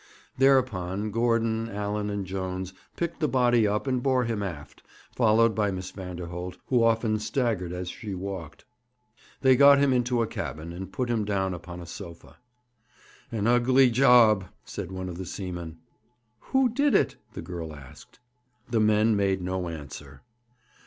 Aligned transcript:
Thereupon, 0.35 1.11
Gordon, 1.11 1.69
Allan, 1.69 2.09
and 2.09 2.25
Jones 2.25 2.73
picked 2.95 3.19
the 3.19 3.27
body 3.27 3.67
up 3.67 3.85
and 3.85 4.01
bore 4.01 4.23
him 4.23 4.41
aft, 4.41 4.81
followed 5.15 5.53
by 5.53 5.69
Miss 5.69 5.91
Vanderholt, 5.91 6.57
who 6.69 6.83
often 6.83 7.19
staggered 7.19 7.71
as 7.71 7.87
she 7.87 8.15
walked. 8.15 8.65
They 9.41 9.55
got 9.55 9.77
him 9.77 9.93
into 9.93 10.23
a 10.23 10.25
cabin, 10.25 10.73
and 10.73 10.91
put 10.91 11.07
him 11.11 11.23
down 11.23 11.53
upon 11.53 11.81
a 11.81 11.85
sofa. 11.85 12.37
'An 13.31 13.45
ugly 13.45 13.91
job!' 13.91 14.45
said 14.65 14.91
one 14.91 15.07
of 15.07 15.19
the 15.19 15.25
seamen. 15.27 15.77
'Who 16.39 16.69
did 16.69 16.95
it?' 16.95 17.17
the 17.33 17.43
girl 17.43 17.71
asked. 17.75 18.17
The 18.71 18.79
men 18.79 19.15
made 19.15 19.43
no 19.43 19.69
answer. 19.69 20.23